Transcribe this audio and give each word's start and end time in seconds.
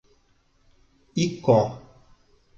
Icó 1.23 1.57